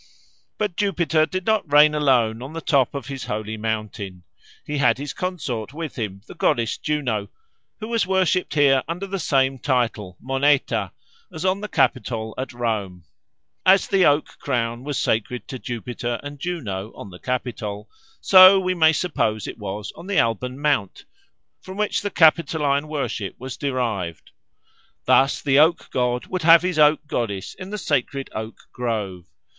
But 0.57 0.75
Jupiter 0.75 1.27
did 1.27 1.45
not 1.45 1.71
reign 1.71 1.93
alone 1.93 2.41
on 2.41 2.53
the 2.53 2.59
top 2.59 2.95
of 2.95 3.05
his 3.05 3.25
holy 3.25 3.55
mountain. 3.55 4.23
He 4.65 4.79
had 4.79 4.97
his 4.97 5.13
consort 5.13 5.73
with 5.75 5.95
him, 5.95 6.21
the 6.25 6.33
goddess 6.33 6.75
Juno, 6.79 7.27
who 7.79 7.87
was 7.87 8.07
worshipped 8.07 8.55
here 8.55 8.81
under 8.87 9.05
the 9.05 9.19
same 9.19 9.59
title, 9.59 10.17
Moneta, 10.19 10.91
as 11.31 11.45
on 11.45 11.61
the 11.61 11.67
Capitol 11.67 12.33
at 12.39 12.51
Rome. 12.51 13.03
As 13.63 13.87
the 13.87 14.03
oak 14.07 14.37
crown 14.39 14.83
was 14.83 14.97
sacred 14.97 15.47
to 15.49 15.59
Jupiter 15.59 16.19
and 16.23 16.39
Juno 16.39 16.91
on 16.95 17.11
the 17.11 17.19
Capitol, 17.19 17.87
so 18.19 18.59
we 18.59 18.73
may 18.73 18.93
suppose 18.93 19.45
it 19.45 19.59
was 19.59 19.91
on 19.95 20.07
the 20.07 20.17
Alban 20.17 20.59
Mount, 20.59 21.05
from 21.61 21.77
which 21.77 22.01
the 22.01 22.09
Capitoline 22.09 22.87
worship 22.87 23.35
was 23.37 23.55
derived. 23.55 24.31
Thus 25.05 25.43
the 25.43 25.59
oak 25.59 25.91
god 25.91 26.25
would 26.25 26.41
have 26.41 26.63
his 26.63 26.79
oak 26.79 27.05
goddess 27.05 27.53
in 27.53 27.69
the 27.69 27.77
sacred 27.77 28.31
oak 28.33 28.61
grove. 28.73 29.27